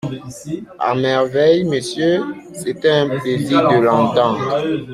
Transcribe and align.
À 0.79 0.95
merveille, 0.95 1.63
monsieur; 1.63 2.23
c’était 2.55 2.89
un 2.89 3.19
plaisir 3.19 3.69
de 3.69 3.79
l’entendre. 3.81 4.87